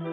[0.00, 0.04] I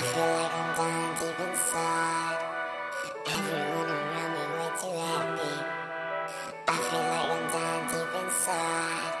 [0.00, 2.38] feel like I'm dying deep inside.
[3.26, 5.54] Everyone around me way too happy.
[6.68, 9.14] I feel like I'm dying deep inside.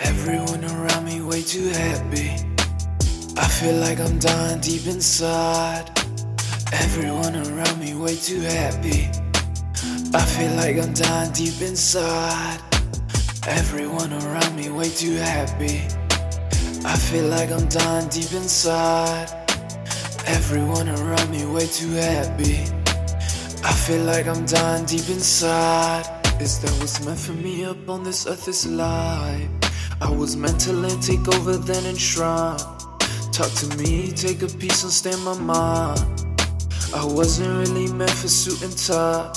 [0.00, 2.53] Everyone around me way too happy.
[3.36, 5.90] I feel like I'm dying deep inside.
[6.72, 9.10] Everyone around me way too happy.
[10.14, 12.60] I feel like I'm dying deep inside.
[13.46, 15.82] Everyone around me way too happy.
[16.86, 19.28] I feel like I'm dying deep inside.
[20.26, 22.62] Everyone around me way too happy.
[23.64, 26.04] I feel like I'm dying deep inside.
[26.40, 29.48] Is that what's meant for me up on this earth is life?
[30.00, 32.73] I was meant to let take over then enshrine.
[33.34, 35.98] Talk to me, take a piece and stay my mind.
[36.94, 39.28] I wasn't really meant for suit and tie.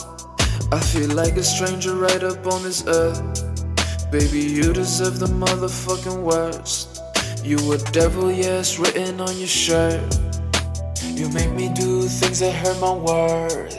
[0.72, 3.42] I feel like a stranger right up on this earth.
[4.12, 7.02] Baby, you deserve the motherfucking worst.
[7.44, 10.16] You a devil, yes, written on your shirt.
[11.04, 13.76] You make me do things that hurt my worth.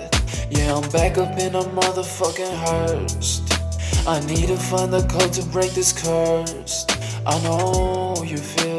[0.50, 3.40] Yeah, I'm back up in a motherfucking hearse.
[4.04, 6.86] I need to find the code to break this curse.
[7.24, 8.77] I know you feel.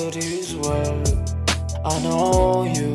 [1.85, 2.93] I know you.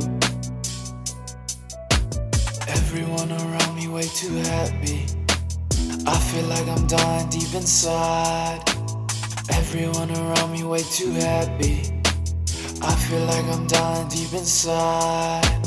[2.69, 5.07] Everyone around me way too happy.
[6.07, 8.61] I feel like I'm dying deep inside.
[9.51, 11.81] Everyone around me way too happy.
[12.83, 15.67] I feel like I'm dying deep inside.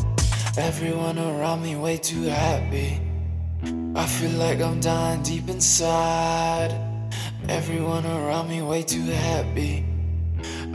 [0.55, 3.01] Everyone around me way too happy.
[3.95, 6.71] I feel like I'm dying deep inside.
[7.49, 9.96] Everyone around me way too happy.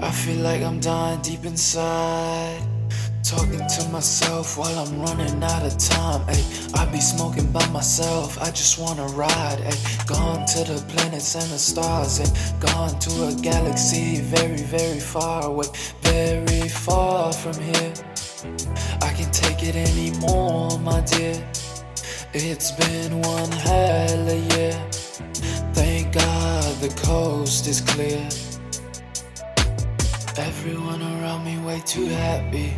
[0.01, 2.63] I feel like I'm dying deep inside.
[3.23, 6.23] Talking to myself while I'm running out of time.
[6.29, 6.43] Ay,
[6.75, 8.41] I be smoking by myself.
[8.43, 9.61] I just wanna ride.
[9.65, 12.21] Ay, gone to the planets and the stars.
[12.21, 15.67] Ay, gone to a galaxy very, very far away.
[16.03, 17.95] Very far from here.
[19.03, 21.43] I can't take it anymore, my dear.
[22.35, 24.89] It's been one hell of a year.
[25.75, 28.29] Thank God the coast is clear.
[30.39, 32.73] Everyone around me way too happy.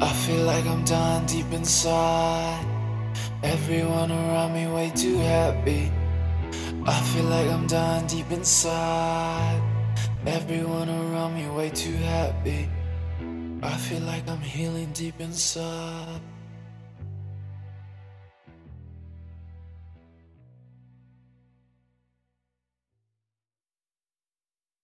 [0.00, 2.64] I feel like I'm dying deep inside.
[3.42, 5.90] Everyone around me way too happy.
[6.86, 9.60] I feel like I'm dying deep inside.
[10.26, 12.70] Everyone around me way too happy.
[13.60, 16.20] I feel like I'm healing deep inside.